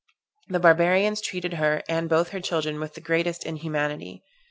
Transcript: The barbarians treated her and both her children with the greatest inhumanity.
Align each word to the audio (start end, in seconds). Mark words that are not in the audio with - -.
The 0.47 0.59
barbarians 0.59 1.21
treated 1.21 1.53
her 1.53 1.83
and 1.87 2.09
both 2.09 2.29
her 2.29 2.39
children 2.39 2.79
with 2.79 2.95
the 2.95 3.01
greatest 3.01 3.45
inhumanity. 3.45 4.23